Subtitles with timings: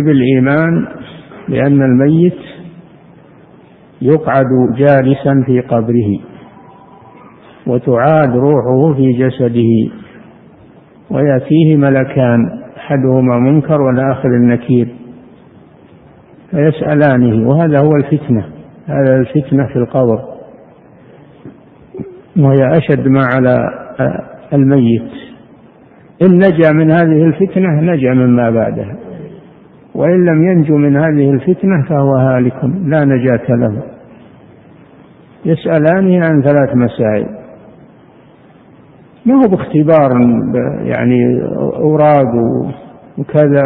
[0.00, 0.86] بالإيمان
[1.48, 2.38] بأن الميت
[4.02, 6.18] يقعد جالسا في قبره
[7.66, 9.92] وتعاد روحه في جسده
[11.10, 12.38] ويأتيه ملكان
[12.76, 14.88] أحدهما منكر والآخر النكير
[16.50, 18.46] فيسألانه وهذا هو الفتنة
[18.86, 20.24] هذا الفتنة في القبر
[22.38, 23.56] وهي أشد ما على
[24.52, 25.10] الميت.
[26.22, 29.05] إن نجا من هذه الفتنة نجا مما بعدها.
[29.96, 33.82] وإن لم ينجو من هذه الفتنة فهو هالك لا نجاة له.
[35.44, 37.26] يسألانه عن ثلاث مسائل.
[39.26, 40.10] ما هو باختبار
[40.82, 41.42] يعني
[41.76, 42.34] أوراق
[43.18, 43.62] وكذا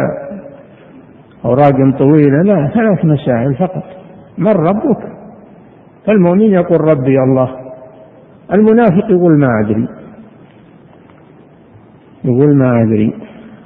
[1.45, 3.83] أوراق طويلة؟ لا ثلاث مسائل فقط.
[4.37, 5.11] من ربك؟
[6.07, 7.49] فالمؤمن يقول ربي الله.
[8.53, 9.87] المنافق يقول ما أدري.
[12.23, 13.13] يقول ما أدري.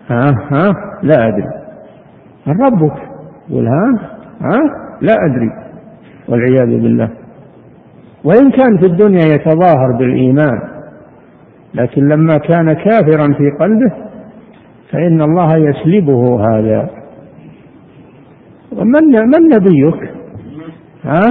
[0.08, 1.65] ها ها لا أدري.
[2.48, 2.98] من ربك
[3.50, 4.00] يقول ها
[4.42, 4.60] ها؟
[5.02, 5.50] لا أدري.
[6.30, 7.10] والعياذ بالله.
[8.24, 10.60] وإن كان في الدنيا يتظاهر بالإيمان
[11.74, 13.92] لكن لما كان كافرا في قلبه
[14.92, 16.90] فإن الله يسلبه هذا.
[18.72, 20.12] ومن من نبيك؟
[21.04, 21.22] ها؟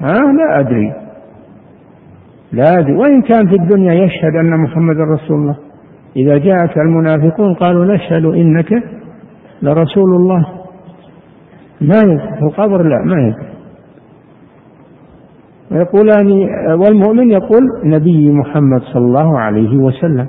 [0.00, 0.92] ها؟ لا أدري.
[2.52, 2.92] لا أدري.
[2.92, 5.56] وإن كان في الدنيا يشهد أن محمد رسول الله.
[6.16, 8.82] إذا جاءك المنافقون قالوا نشهد إنك
[9.62, 10.46] لرسول الله.
[11.80, 13.46] ما يدري في القبر لا ما يدري
[15.70, 16.28] ويقولان
[16.80, 20.26] والمؤمن يقول نبي محمد صلى الله عليه وسلم.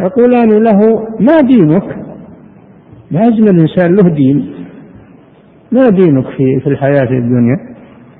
[0.00, 1.96] يقولان له ما دينك؟
[3.10, 4.54] لازم الإنسان له دين.
[5.72, 7.56] ما دينك في في الحياة الدنيا؟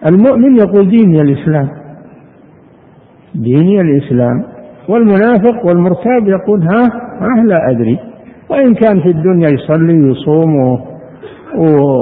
[0.07, 1.69] المؤمن يقول ديني الإسلام.
[3.35, 4.45] ديني الإسلام.
[4.89, 6.85] والمنافق والمرتاب يقول ها
[7.21, 7.99] ها لا أدري.
[8.51, 10.81] وإن كان في الدنيا يصلي ويصوم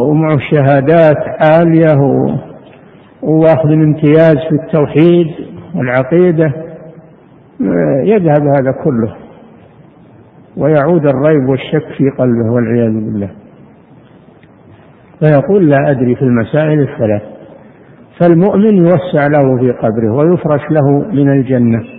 [0.08, 1.16] ومعه شهادات
[1.50, 1.97] عالية
[3.22, 5.26] واخذ الامتياز في التوحيد
[5.75, 6.53] والعقيدة
[8.04, 9.14] يذهب هذا كله.
[10.56, 13.31] ويعود الريب والشك في قلبه والعياذ بالله.
[15.20, 17.22] فيقول لا أدري في المسائل الثلاث.
[18.20, 21.97] فالمؤمن يوسع له في قبره ويفرش له من الجنة.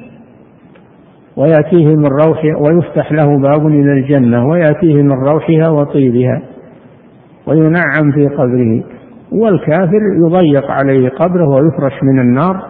[1.40, 6.42] ويأتيه من روح ويفتح له باب إلى الجنة ويأتيه من روحها وطيبها
[7.48, 8.84] وينعم في قبره.
[9.32, 12.62] والكافر يضيق عليه قبره ويفرش من النار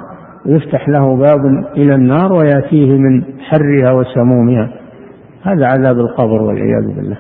[0.46, 1.46] ويفتح له باب
[1.78, 4.69] إلى النار ويأتيه من حرها وسمومها.
[5.44, 7.18] هذا عذاب القبر والعياذ بالله.